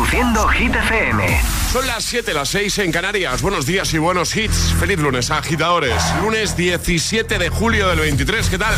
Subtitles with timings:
[0.00, 1.42] Reproduciendo Hit FM.
[1.70, 3.42] Son las 7, las 6 en Canarias.
[3.42, 4.72] Buenos días y buenos hits.
[4.80, 6.02] Feliz lunes, agitadores.
[6.22, 8.48] Lunes 17 de julio del 23.
[8.48, 8.74] ¿Qué tal?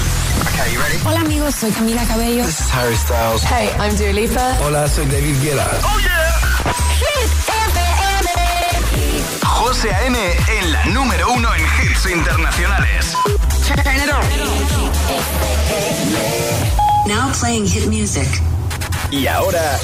[1.04, 2.44] Hola amigos, soy Camila Cabello.
[2.44, 3.42] This is Harry Styles.
[3.44, 4.58] Hey, I'm Dua Lipa.
[4.64, 5.70] Hola, soy David Guetta.
[5.84, 6.12] ¡Oh, yeah!
[9.44, 10.18] José A.M.
[10.58, 13.16] en la número uno en hits internacionales.
[17.06, 18.28] Now playing hit music.
[19.12, 19.78] Y ahora...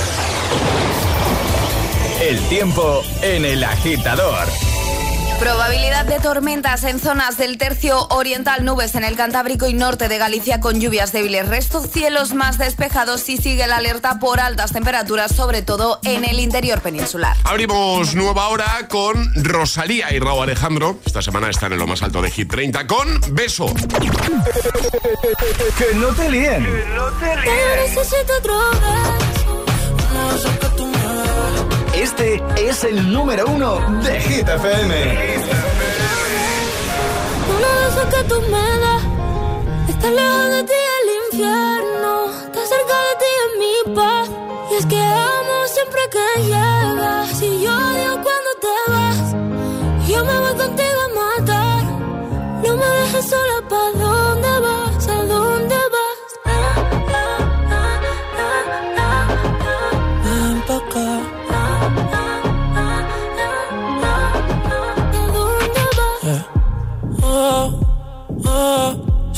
[2.20, 4.48] El tiempo en el agitador.
[5.38, 10.18] Probabilidad de tormentas en zonas del tercio oriental, nubes en el Cantábrico y norte de
[10.18, 11.48] Galicia con lluvias débiles.
[11.48, 16.40] Resto cielos más despejados y sigue la alerta por altas temperaturas, sobre todo en el
[16.40, 17.36] interior peninsular.
[17.44, 20.98] Abrimos nueva hora con Rosalía y Raúl Alejandro.
[21.06, 23.72] Esta semana están en lo más alto de Hit 30 con Beso.
[25.78, 26.64] Que no te líen.
[26.64, 27.36] Que no te
[31.94, 34.94] Este es el número uno de Hit FM.
[37.56, 39.02] Una de que tú me das.
[39.88, 42.30] Está lejos de ti el infierno.
[42.46, 44.28] Está cerca de ti en mi paz.
[44.70, 47.28] Y es que amo siempre que llegas.
[47.38, 50.08] Si yo odio cuando te vas.
[50.08, 51.82] Yo me voy contigo a matar.
[52.64, 53.97] No me dejes sola, ¿pa'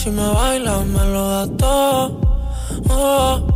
[0.00, 2.20] si me bailas me lo da todo.
[2.88, 3.46] Oh,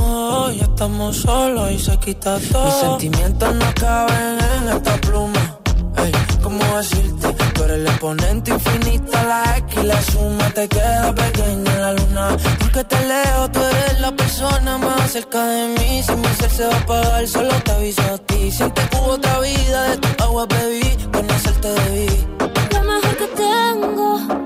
[0.00, 2.64] oh, ya estamos solos y se quita todo.
[2.64, 5.58] Mis sentimientos no caben en esta pluma.
[5.98, 7.32] Ey, ¿cómo decirte?
[7.54, 11.92] Tú eres el exponente infinito, la X y la suma te queda pequeña en la
[11.92, 12.36] luna.
[12.58, 16.02] Porque te leo, tú eres la persona más cerca de mí.
[16.02, 18.50] Si mi ser se va a apagar, solo te aviso a ti.
[18.50, 22.26] Siente que hubo otra vida, de tu agua bebí, conocerte debí.
[22.72, 24.45] Lo mejor que tengo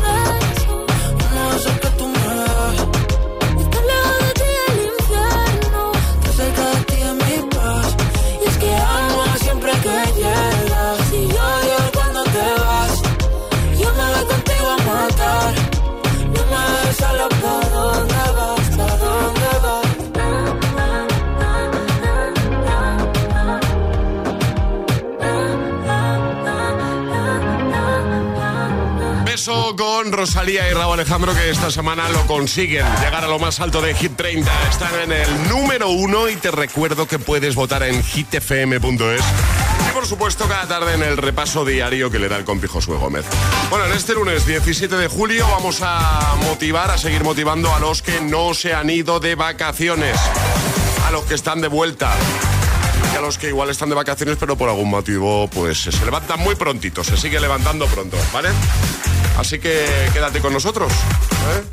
[30.09, 32.85] Rosalía y Raúl Alejandro que esta semana lo consiguen.
[33.01, 34.69] Llegar a lo más alto de Hit 30.
[34.69, 39.21] Están en el número uno y te recuerdo que puedes votar en hitfm.es.
[39.89, 42.97] Y por supuesto cada tarde en el repaso diario que le da el compi Josué
[42.97, 43.25] Gómez.
[43.69, 48.01] Bueno, en este lunes 17 de julio vamos a motivar, a seguir motivando a los
[48.01, 50.17] que no se han ido de vacaciones.
[51.05, 52.15] A los que están de vuelta
[53.13, 56.39] y a los que igual están de vacaciones pero por algún motivo pues se levantan
[56.39, 58.49] muy prontito, se sigue levantando pronto, ¿vale?
[59.41, 59.83] Así que
[60.13, 60.93] quédate con nosotros.
[60.93, 61.63] ¿eh?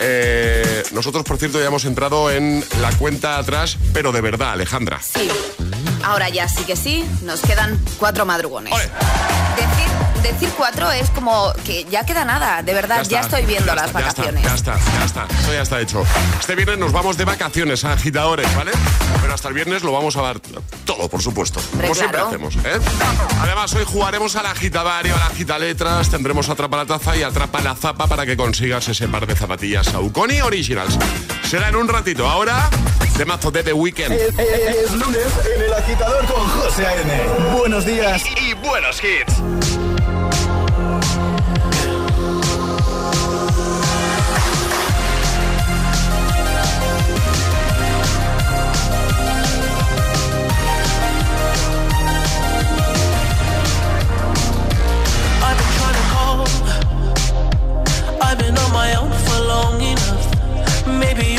[0.00, 5.00] Eh, nosotros, por cierto, ya hemos entrado en la cuenta atrás, pero de verdad, Alejandra.
[5.00, 5.26] Sí.
[6.04, 8.74] Ahora ya sí que sí, nos quedan cuatro madrugones.
[8.74, 13.66] Decir, decir cuatro es como que ya queda nada, de verdad, ya, está, estoy viendo
[13.66, 14.44] ya las está, ya está, vacaciones.
[14.44, 16.04] Ya está, ya está, esto ya está hecho.
[16.40, 18.72] Este viernes nos vamos de vacaciones a agitadores, ¿vale?
[19.20, 20.40] Pero hasta el viernes lo vamos a dar
[20.84, 21.60] todo, por supuesto.
[21.80, 22.78] Como siempre hacemos, ¿eh?
[23.40, 27.60] Además, hoy jugaremos al agitadario, a la agita letras, tendremos atrapa la taza y atrapa
[27.60, 30.98] la zapa para que consigas ese par de zapatillas Saucony Originals.
[31.48, 32.28] Será en un ratito.
[32.28, 32.68] Ahora,
[33.16, 34.12] de mazo de The Weekend.
[34.12, 35.26] Es, lunes
[35.56, 37.56] en el agitador con José A.N.
[37.58, 39.67] Buenos días y buenos hits.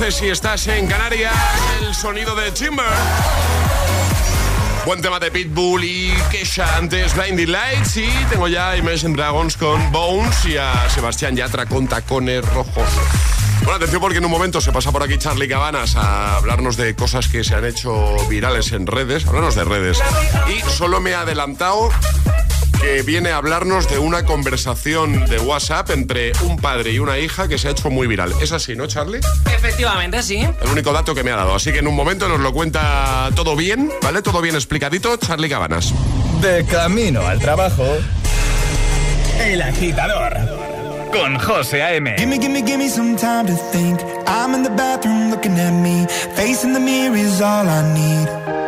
[0.00, 1.34] 11 si estás en Canarias,
[1.80, 2.86] el sonido de Timber.
[4.86, 9.90] Buen tema de Pitbull y Kesha antes Blinding Lights y tengo ya Imagine Dragons con
[9.90, 12.88] Bones y a Sebastián Yatra con tacones rojos.
[13.62, 16.94] Bueno, atención porque en un momento se pasa por aquí Charlie Cabanas a hablarnos de
[16.94, 19.98] cosas que se han hecho virales en redes, hablarnos de redes.
[20.48, 21.90] Y solo me ha adelantado
[22.80, 27.48] que viene a hablarnos de una conversación de WhatsApp entre un padre y una hija
[27.48, 28.32] que se ha hecho muy viral.
[28.40, 29.20] ¿Es así, no, Charlie?
[29.46, 30.36] Efectivamente, sí.
[30.36, 31.54] El único dato que me ha dado.
[31.54, 34.22] Así que en un momento nos lo cuenta todo bien, ¿vale?
[34.22, 35.92] Todo bien explicadito, Charlie Cabanas.
[36.40, 37.84] De camino al trabajo.
[39.40, 40.34] El agitador.
[41.12, 42.16] Con José A.M.
[42.18, 44.00] Gimme, gimme, gimme some time to think.
[44.26, 46.06] I'm in the bathroom looking at me.
[46.34, 48.67] Facing the mirror is all I need.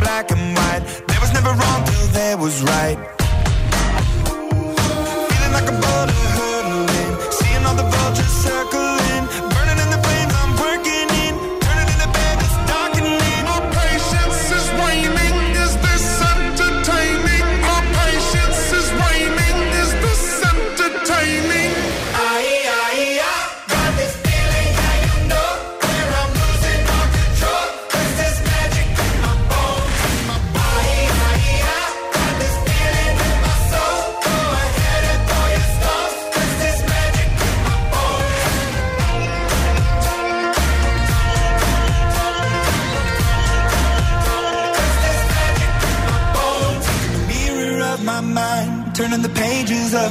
[0.00, 0.82] Black and white.
[1.08, 3.19] There was never wrong till there was right.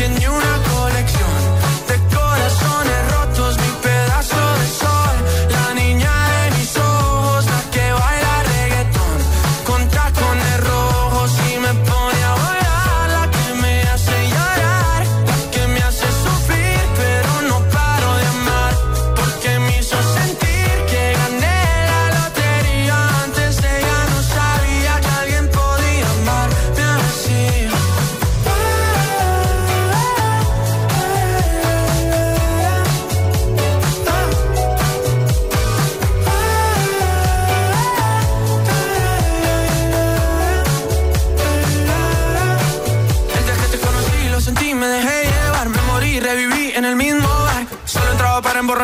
[0.00, 0.69] tiene una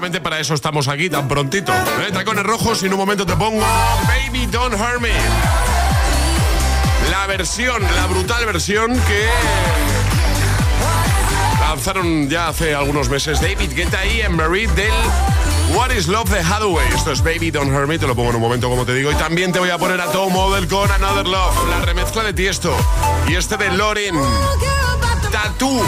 [0.00, 1.72] para eso estamos aquí tan prontito.
[1.72, 2.10] ¿eh?
[2.10, 3.62] Tacones rojos y en un momento te pongo
[4.06, 5.12] Baby Don't Hurt Me.
[7.10, 9.26] La versión, la brutal versión que
[11.60, 14.90] lanzaron ya hace algunos meses David Guetta y Emery del
[15.74, 16.88] What is Love de Hathaway.
[16.94, 19.12] Esto es Baby Don't Hurt Me, te lo pongo en un momento como te digo.
[19.12, 22.32] Y también te voy a poner a Tom Model con Another Love, la remezcla de
[22.32, 22.74] Tiesto.
[23.28, 24.14] Y este de Loren,
[25.30, 25.82] Tattoo.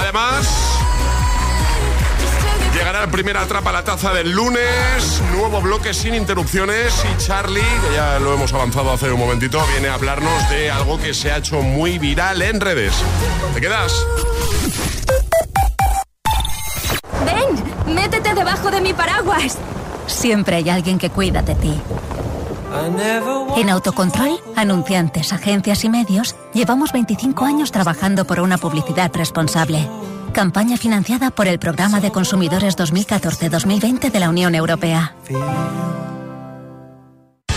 [0.00, 0.65] Además,
[2.96, 7.94] llegará el primer atrapa la taza del lunes, nuevo bloque sin interrupciones y Charlie, que
[7.94, 11.38] ya lo hemos avanzado hace un momentito, viene a hablarnos de algo que se ha
[11.38, 12.94] hecho muy viral en redes.
[13.54, 13.92] ¿Te quedas?
[17.24, 19.58] Ven, métete debajo de mi paraguas.
[20.06, 21.80] Siempre hay alguien que cuida de ti.
[23.56, 29.86] En Autocontrol, anunciantes, agencias y medios, llevamos 25 años trabajando por una publicidad responsable.
[30.36, 35.16] Campaña financiada por el Programa de Consumidores 2014-2020 de la Unión Europea.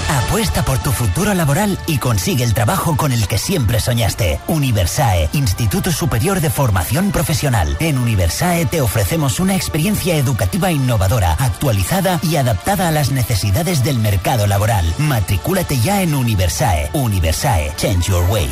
[0.07, 4.39] Apuesta por tu futuro laboral y consigue el trabajo con el que siempre soñaste.
[4.47, 7.75] Universae, Instituto Superior de Formación Profesional.
[7.81, 13.99] En Universae te ofrecemos una experiencia educativa innovadora, actualizada y adaptada a las necesidades del
[13.99, 14.85] mercado laboral.
[14.99, 16.89] Matricúlate ya en Universae.
[16.93, 18.47] Universae, Change Your Way.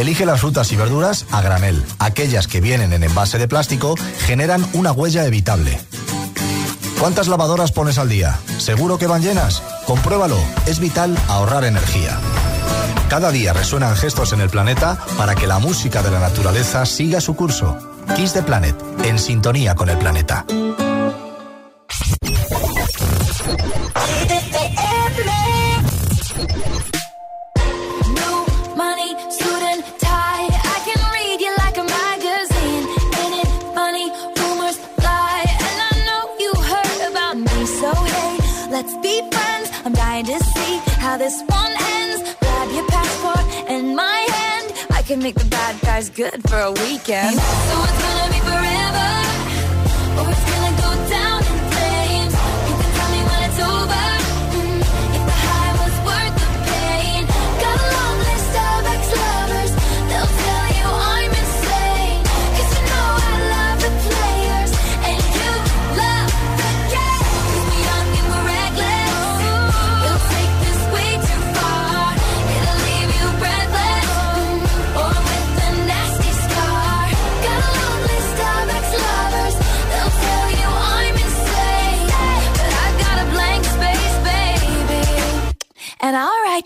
[0.00, 1.84] Elige las frutas y verduras a granel.
[1.98, 5.78] Aquellas que vienen en envase de plástico generan una huella evitable.
[6.98, 8.38] ¿Cuántas lavadoras pones al día?
[8.56, 9.62] ¿Seguro que van llenas?
[9.86, 10.38] Compruébalo.
[10.64, 12.18] Es vital ahorrar energía.
[13.10, 17.20] Cada día resuenan gestos en el planeta para que la música de la naturaleza siga
[17.20, 17.76] su curso.
[18.16, 20.46] Kiss the Planet, en sintonía con el planeta.
[38.80, 39.68] let's be friends.
[39.84, 40.72] I'm dying to see
[41.04, 42.34] how this one ends.
[42.40, 44.66] Grab your passport in my hand.
[44.90, 47.36] I can make the bad guys good for a weekend.
[47.70, 49.08] so it's gonna be forever,
[50.18, 50.69] or it's gonna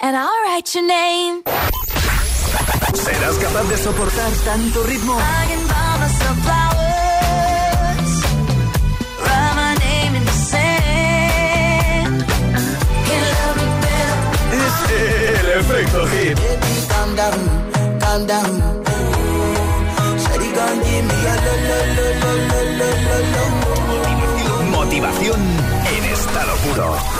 [0.00, 1.42] and I'll write your name.
[2.94, 5.18] ¿Serás capaz de soportar tanto ritmo?
[15.32, 16.38] El efecto hit.
[24.70, 25.40] Motivación
[25.86, 27.19] en estado puro.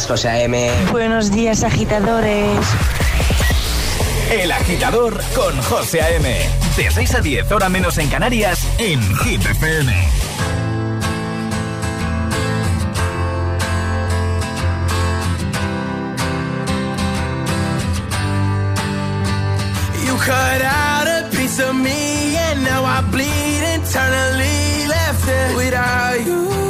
[0.00, 0.70] días, José A.M.
[0.90, 2.58] Buenos días, agitadores.
[4.30, 6.48] El agitador con José A.M.
[6.76, 9.92] De 6 a 10, hora menos en Canarias, en Hit FM.
[20.06, 26.26] You cut out a piece of me and now I bleed internally left it without
[26.26, 26.69] you.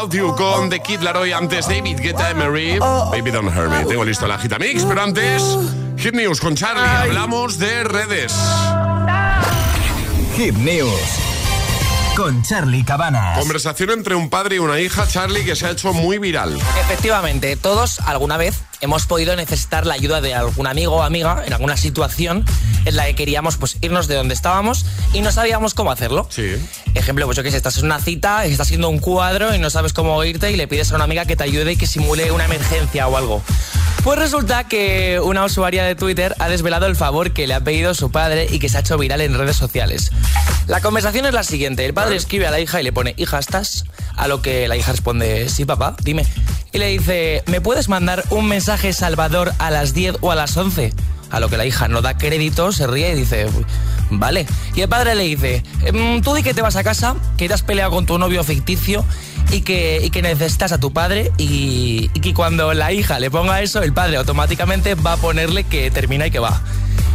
[0.00, 1.32] Without You con The Kid Laroi.
[1.32, 2.78] Antes David Guetta y Marie.
[2.78, 3.84] Baby Don't Hurt Me.
[3.84, 5.42] Tengo listo la gita mix, pero antes
[5.96, 6.86] Hit News con Charlie.
[6.86, 8.32] Hablamos de redes.
[10.36, 11.28] Hit News
[12.16, 13.38] con Charlie Cabanas.
[13.38, 16.56] Conversación entre un padre y una hija, Charlie, que se ha hecho muy viral.
[16.80, 21.52] Efectivamente, todos alguna vez hemos podido necesitar la ayuda de algún amigo o amiga en
[21.52, 22.44] alguna situación
[22.84, 26.26] en la que queríamos pues irnos de donde estábamos y no sabíamos cómo hacerlo.
[26.30, 26.56] Sí.
[26.94, 29.70] Ejemplo, pues yo que sé, estás en una cita, estás haciendo un cuadro y no
[29.70, 32.30] sabes cómo irte y le pides a una amiga que te ayude y que simule
[32.32, 33.42] una emergencia o algo.
[34.04, 37.94] Pues resulta que una usuaria de Twitter ha desvelado el favor que le ha pedido
[37.94, 40.12] su padre y que se ha hecho viral en redes sociales.
[40.66, 41.84] La conversación es la siguiente.
[41.84, 43.84] El padre escribe a la hija y le pone, hija, ¿estás?
[44.16, 46.24] A lo que la hija responde, sí, papá, dime.
[46.72, 50.56] Y le dice, ¿me puedes mandar un mensaje salvador a las 10 o a las
[50.56, 50.92] 11?
[51.30, 53.46] A lo que la hija no da crédito, se ríe y dice,
[54.10, 54.46] vale.
[54.74, 57.54] Y el padre le dice, "Em, tú di que te vas a casa, que te
[57.54, 59.04] has peleado con tu novio ficticio
[59.50, 63.30] y que, y que necesitas a tu padre y, y que cuando la hija le
[63.30, 66.60] ponga eso, el padre automáticamente va a ponerle que termina y que va.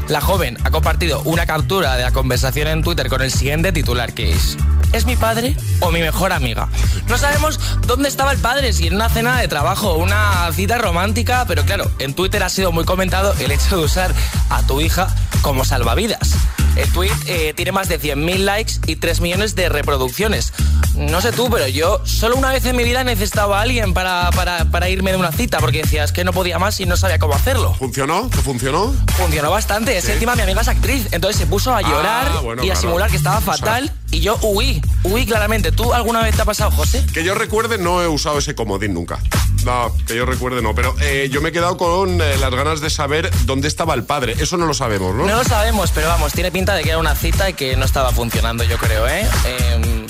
[0.09, 4.13] La joven ha compartido una captura de la conversación en Twitter con el siguiente titular
[4.13, 4.57] que es
[4.93, 6.67] ¿Es mi padre o mi mejor amiga?
[7.07, 11.45] No sabemos dónde estaba el padre, si en una cena de trabajo, una cita romántica,
[11.47, 14.13] pero claro, en Twitter ha sido muy comentado el hecho de usar
[14.51, 15.07] a tu hija
[15.41, 16.35] como salvavidas.
[16.75, 20.53] El tweet eh, tiene más de 100.000 likes y 3 millones de reproducciones.
[20.95, 24.29] No sé tú, pero yo solo una vez en mi vida necesitaba a alguien para,
[24.31, 26.97] para, para irme de una cita, porque decía, es que no podía más y no
[26.97, 27.73] sabía cómo hacerlo.
[27.75, 28.27] ¿Funcionó?
[28.29, 28.93] ¿Te funcionó?
[29.17, 29.97] Funcionó bastante.
[29.97, 32.69] Es que encima mi amiga es actriz, entonces se puso a llorar Ah, bueno, y
[32.69, 32.81] a claro.
[32.87, 33.91] simular que estaba fatal.
[34.13, 35.71] Y yo huí, huí claramente.
[35.71, 37.03] ¿Tú alguna vez te ha pasado, José?
[37.15, 39.17] Que yo recuerde, no he usado ese comodín nunca.
[39.65, 40.75] No, que yo recuerde, no.
[40.75, 44.03] Pero eh, yo me he quedado con eh, las ganas de saber dónde estaba el
[44.03, 44.35] padre.
[44.37, 45.25] Eso no lo sabemos, ¿no?
[45.25, 47.85] No lo sabemos, pero vamos, tiene pinta de que era una cita y que no
[47.85, 49.27] estaba funcionando, yo creo, ¿eh?
[49.45, 50.05] Em,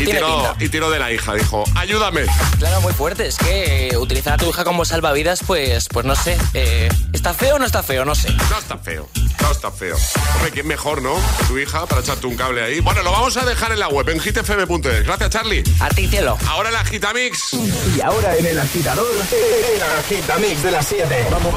[0.00, 0.56] y, tiene tiró, pinta.
[0.64, 2.22] y tiró de la hija, dijo, ayúdame.
[2.58, 3.26] Claro, muy fuerte.
[3.26, 6.36] Es que eh, utilizar a tu hija como salvavidas, pues, pues no sé.
[6.54, 8.04] eh, ¿Está feo o no está feo?
[8.04, 8.30] No sé.
[8.32, 9.08] No está feo,
[9.40, 9.96] no está feo.
[10.36, 11.14] Hombre, ¿quién mejor, no?
[11.38, 12.80] Que tu hija para echarte un cable ahí.
[12.80, 15.04] Bueno, lo vamos a dejar en la web, en hitfm.es.
[15.04, 15.62] Gracias, Charlie.
[15.80, 16.38] A ti, cielo.
[16.48, 17.54] Ahora la Gitamix.
[17.96, 21.26] Y ahora en el agitador, el agitamix de las 7.
[21.30, 21.54] Vamos.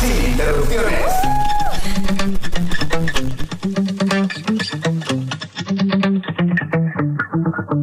[0.00, 1.00] Sin interrupciones.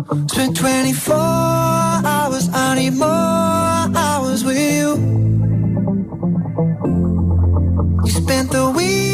[0.08, 4.96] Spent 24 hours, I need more hours with you.
[8.06, 9.09] You spent the weekend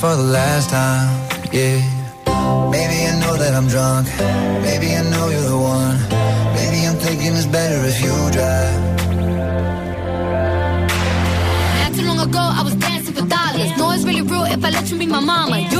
[0.00, 1.08] for the last time.
[1.52, 1.76] Yeah.
[2.72, 4.08] Maybe I know that I'm drunk.
[4.64, 5.96] Maybe I know you're the one.
[6.56, 8.80] Maybe I'm thinking it's better if you drive.
[11.82, 13.70] Not too long ago, I was dancing for dollars.
[13.76, 15.58] No, it's really real if I let you be my mama.
[15.58, 15.79] You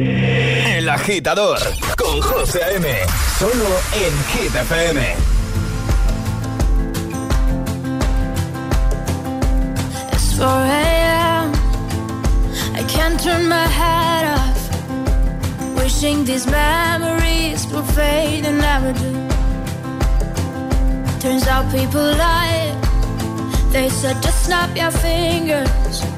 [0.00, 1.58] El agitador
[1.96, 2.86] con José A.M.
[3.36, 5.00] Solo en Hit FM.
[10.12, 11.52] It's 4 a.m.
[12.76, 15.82] I can't turn my head off.
[15.82, 19.12] Wishing these memories will fade and never do.
[21.18, 22.72] Turns out people lie.
[23.72, 26.17] They said just snap your fingers.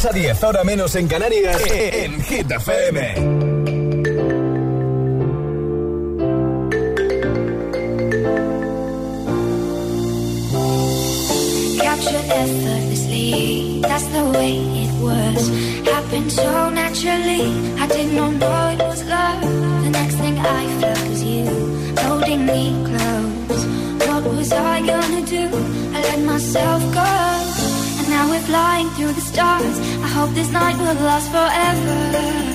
[0.00, 3.50] 6 a 10, ahora menos en Canarias, en Hit FM.
[12.32, 13.80] effortlessly.
[13.82, 14.52] That's the way
[14.84, 15.48] it was.
[15.86, 17.42] Happened so naturally.
[17.78, 19.42] I did not know it was love.
[19.84, 21.44] The next thing I felt was you
[21.98, 23.66] holding me close.
[24.08, 25.44] What was I gonna do?
[25.94, 27.29] I let myself go.
[28.10, 29.78] Now we're flying through the stars.
[29.78, 32.49] I hope this night will last forever.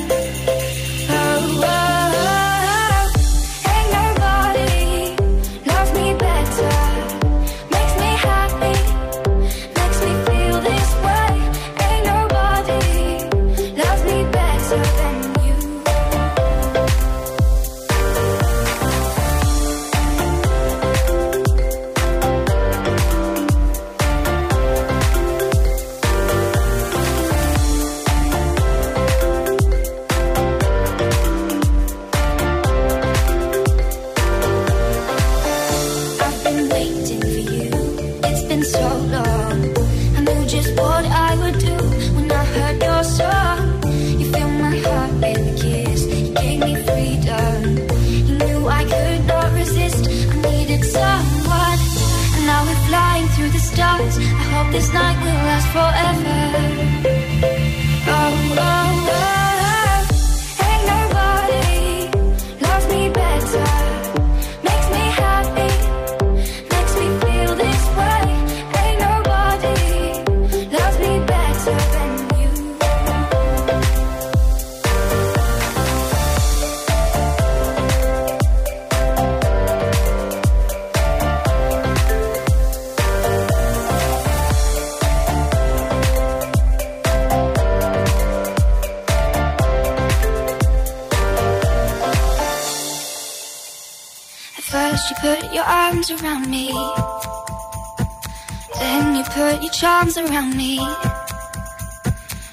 [99.80, 100.80] Charms around me.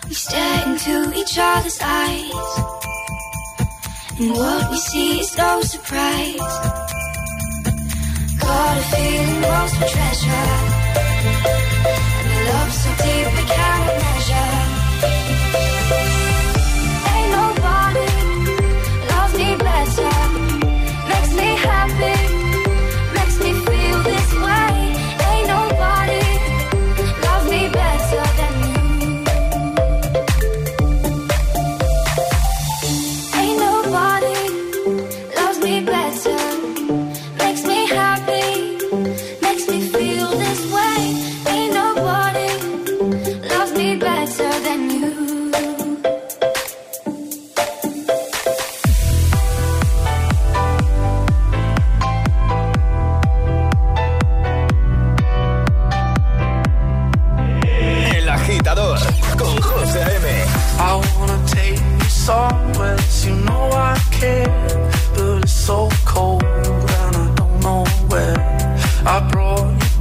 [0.08, 2.50] We stare into each other's eyes.
[4.18, 6.54] And what we see is no surprise.
[8.40, 10.50] Got a feeling lost for treasure.
[12.28, 14.21] And love so deep we cannot measure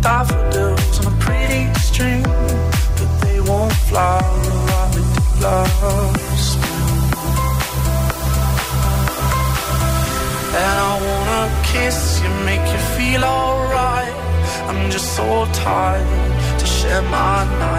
[0.02, 4.22] daffodils on a pretty string, but they won't flower
[4.72, 6.46] like ridiculous.
[10.62, 14.14] And I wanna kiss you, make you feel alright.
[14.70, 17.71] I'm just so tired to share my nights.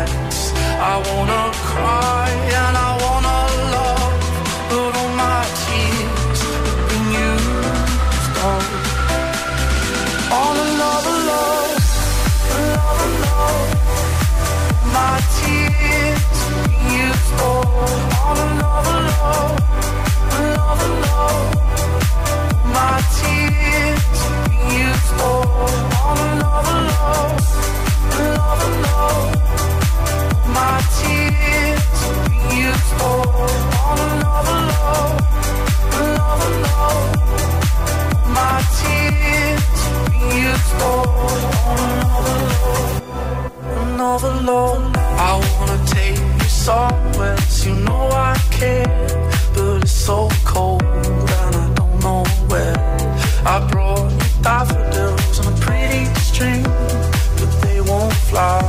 [44.45, 44.97] Love.
[44.97, 48.87] I wanna take you somewhere you know I care,
[49.55, 52.77] but it's so cold and I don't know where.
[53.47, 56.63] I brought you daffodils on a pretty string,
[57.39, 58.63] but they won't flower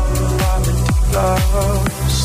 [0.43, 2.17] like ridiculous.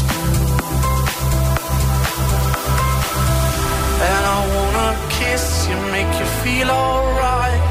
[4.08, 7.62] And I wanna kiss you, make you feel alright.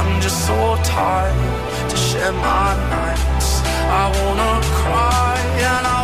[0.00, 2.91] I'm just so tired to share my.
[3.94, 5.36] I wanna cry
[5.68, 6.01] and I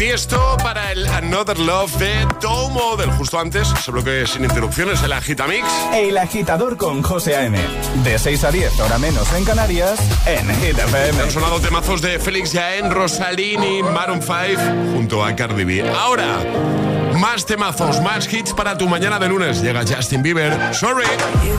[0.00, 5.12] Tiesto para el Another Love de Tomo del justo antes, ese bloque sin interrupciones, el
[5.12, 5.68] Agitamix.
[5.92, 7.58] El agitador con José A.M.
[8.02, 11.20] De 6 a 10, ahora menos en Canarias, en Hit FM.
[11.22, 14.32] Han sonado temazos de Félix Jaén, Rosalini, Maroon 5
[14.94, 15.86] junto a Cardi B.
[15.90, 16.38] Ahora,
[17.18, 19.60] más temazos, más hits para tu mañana de lunes.
[19.60, 20.74] Llega Justin Bieber.
[20.74, 21.04] Sorry.
[21.44, 21.58] You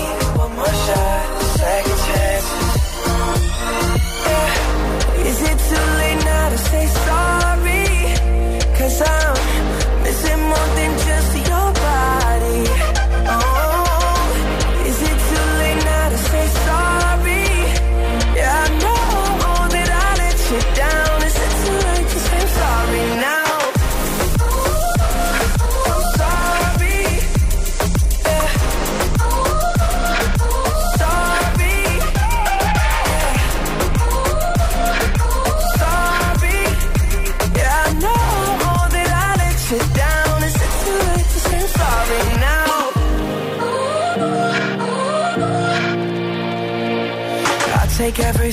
[0.61, 1.25] one shot,
[1.57, 2.71] second chances.
[4.27, 5.29] Yeah.
[5.29, 7.87] Is it too late now to say sorry?
[8.77, 10.91] Cause I'm missing more than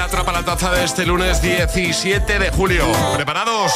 [0.00, 2.84] atrapa la taza de este lunes 17 de julio.
[3.14, 3.72] ¿Preparados?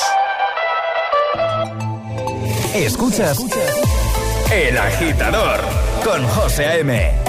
[2.75, 3.39] Escuchas
[4.51, 5.61] El Agitador
[6.05, 7.28] con José A.M.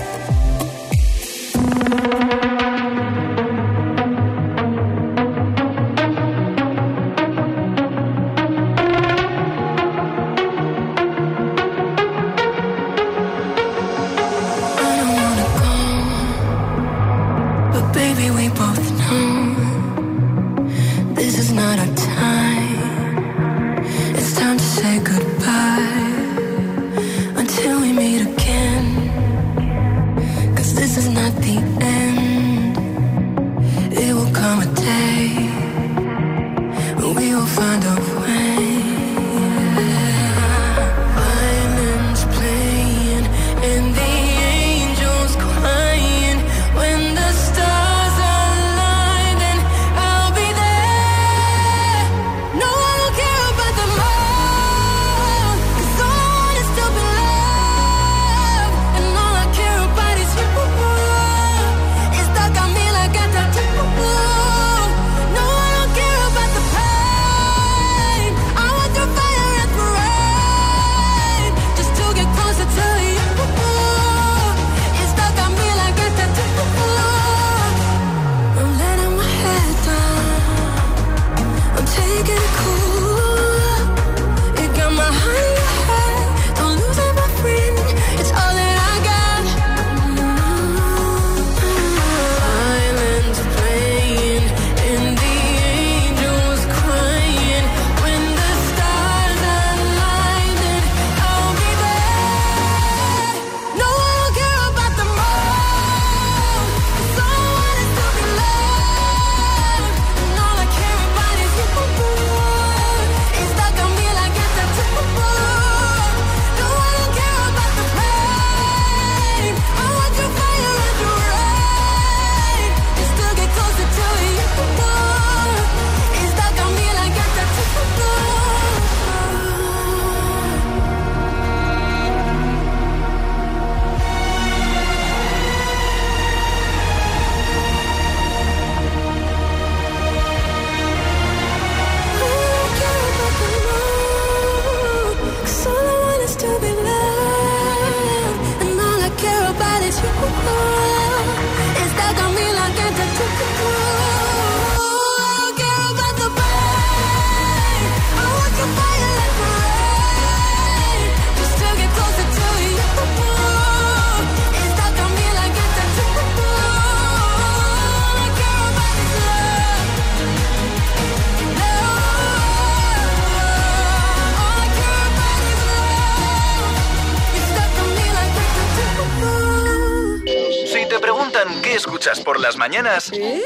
[182.69, 183.11] mañanas.
[183.13, 183.41] ¿Eh?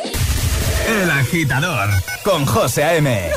[1.02, 1.90] El agitador
[2.26, 3.30] con José A.M.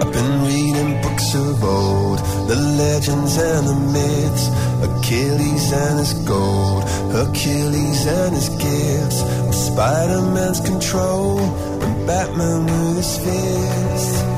[0.00, 4.48] I've been reading books of old, the legends and the myths,
[4.80, 9.24] Achilles and his gold, Hercules and his gifts,
[9.66, 11.40] Spider-Man's control,
[11.82, 14.37] and Batman with his fists.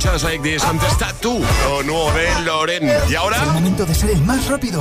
[0.00, 0.64] Just Like This.
[0.64, 2.90] Antes está tú, lo nuevo de Loren.
[3.08, 3.42] Y ahora...
[3.42, 4.80] El momento de ser el más rápido.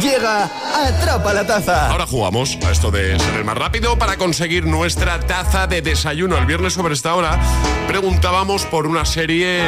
[0.00, 1.90] Llega Atrapa la Taza.
[1.90, 6.38] Ahora jugamos a esto de ser el más rápido para conseguir nuestra taza de desayuno.
[6.38, 7.38] El viernes sobre esta hora
[7.86, 9.62] preguntábamos por una serie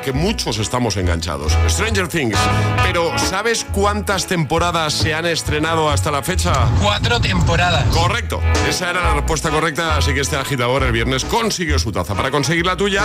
[0.00, 2.38] la que muchos estamos enganchados, Stranger Things.
[2.82, 6.52] Pero ¿sabes cuántas temporadas se han estrenado hasta la fecha?
[6.82, 7.84] Cuatro temporadas.
[7.94, 12.14] Correcto, esa era la respuesta correcta, así que este agitador el viernes consiguió su taza.
[12.14, 13.02] Para conseguir la tuya,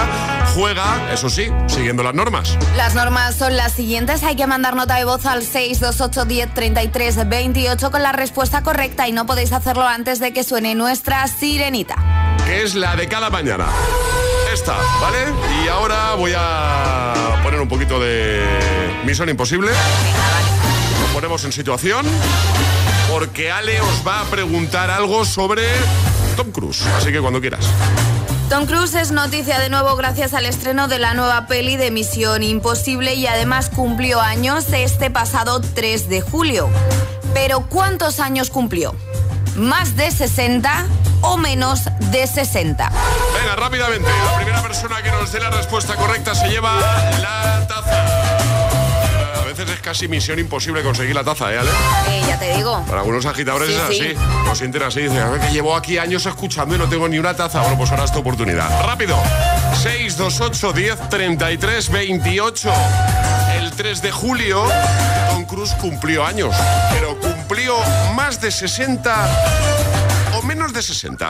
[0.56, 2.58] juega, eso sí, siguiendo las normas.
[2.76, 4.24] Las normas son las siguientes.
[4.24, 9.08] Hay que mandar nota de voz al 628 10 33 28 con la respuesta correcta
[9.08, 11.96] y no podéis hacerlo antes de que suene nuestra sirenita.
[12.46, 13.66] que es la de cada mañana.
[15.02, 15.34] ¿Vale?
[15.64, 18.42] Y ahora voy a poner un poquito de
[19.04, 19.70] Misión Imposible.
[21.02, 22.06] Nos ponemos en situación
[23.12, 25.64] porque Ale os va a preguntar algo sobre
[26.38, 26.86] Tom Cruise.
[26.98, 27.66] Así que cuando quieras.
[28.50, 32.42] Tom Cruise es noticia de nuevo gracias al estreno de la nueva peli de Misión
[32.42, 36.70] Imposible y además cumplió años este pasado 3 de julio.
[37.34, 38.96] Pero ¿cuántos años cumplió?
[39.56, 40.86] ¿Más de 60
[41.22, 41.82] o menos
[42.12, 42.92] de 60?
[43.42, 44.10] Venga, rápidamente.
[44.26, 46.76] La primera persona que nos dé la respuesta correcta se lleva
[47.22, 49.42] la taza.
[49.42, 51.70] A veces es casi misión imposible conseguir la taza, ¿eh, Ale?
[52.10, 52.84] Eh, ya te digo.
[52.86, 54.00] Para algunos agitadores Sí, es así.
[54.00, 54.16] sí.
[54.46, 55.02] Lo sienten así.
[55.04, 57.62] Dicen, a ver, que llevo aquí años escuchando y no tengo ni una taza.
[57.62, 58.86] Bueno, pues ahora es tu oportunidad.
[58.86, 59.18] Rápido.
[59.82, 62.74] 628 10 33 28.
[63.58, 64.64] El 3 de julio,
[65.30, 66.54] Tom Cruise cumplió años.
[66.92, 67.18] Pero
[68.26, 69.14] más de 60
[70.36, 71.30] o menos de 60.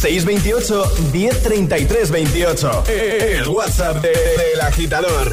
[0.00, 2.84] 628 1033 28.
[2.86, 5.32] El WhatsApp del de, de, agitador.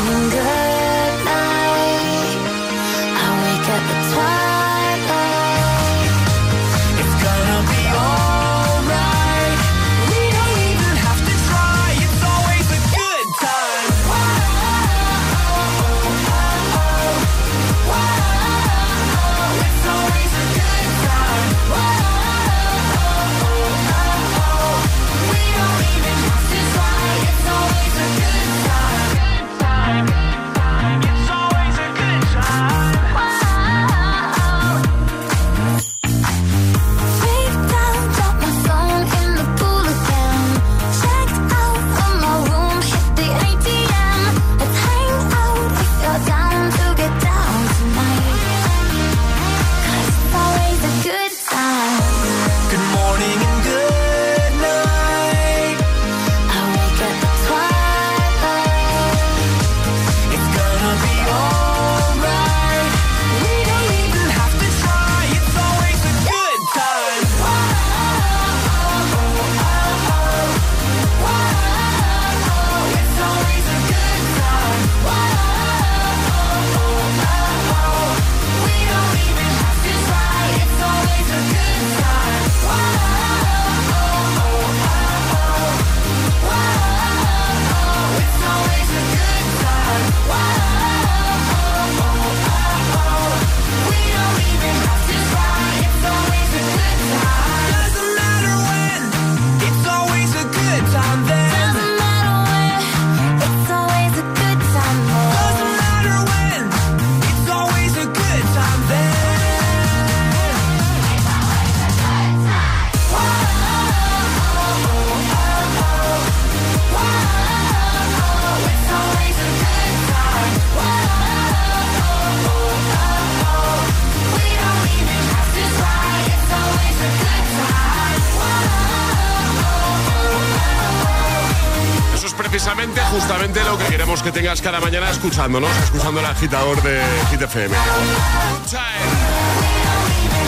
[134.51, 137.73] sigas cada mañana escuchándonos, escuchando el agitador de Hit FM.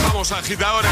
[0.03, 0.91] Vamos agitadores.